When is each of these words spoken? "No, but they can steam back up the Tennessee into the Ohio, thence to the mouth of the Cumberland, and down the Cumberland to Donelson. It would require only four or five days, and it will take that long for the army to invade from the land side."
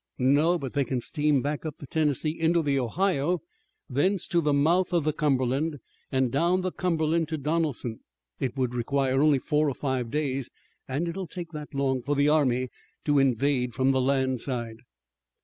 "No, 0.17 0.57
but 0.57 0.73
they 0.73 0.83
can 0.83 0.99
steam 0.99 1.43
back 1.43 1.63
up 1.63 1.77
the 1.77 1.85
Tennessee 1.85 2.31
into 2.39 2.63
the 2.63 2.79
Ohio, 2.79 3.43
thence 3.87 4.25
to 4.29 4.41
the 4.41 4.51
mouth 4.51 4.91
of 4.93 5.03
the 5.03 5.13
Cumberland, 5.13 5.77
and 6.11 6.31
down 6.31 6.61
the 6.61 6.71
Cumberland 6.71 7.27
to 7.27 7.37
Donelson. 7.37 7.99
It 8.39 8.57
would 8.57 8.73
require 8.73 9.21
only 9.21 9.37
four 9.37 9.69
or 9.69 9.75
five 9.75 10.09
days, 10.09 10.49
and 10.87 11.07
it 11.07 11.15
will 11.15 11.27
take 11.27 11.51
that 11.51 11.75
long 11.75 12.01
for 12.01 12.15
the 12.15 12.29
army 12.29 12.69
to 13.05 13.19
invade 13.19 13.75
from 13.75 13.91
the 13.91 14.01
land 14.01 14.39
side." 14.41 14.77